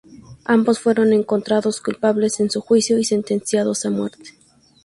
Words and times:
Ambos 0.45 0.79
fueron 0.79 1.13
encontrados 1.13 1.79
culpables 1.79 2.39
en 2.39 2.49
su 2.49 2.59
juicio 2.61 2.97
y 2.97 3.05
sentenciados 3.05 3.85
a 3.85 3.91
muerte. 3.91 4.31